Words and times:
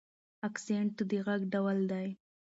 اکسنټ 0.47 0.95
د 1.09 1.11
غږ 1.27 1.41
ډول 1.53 1.77
دی. 1.91 2.07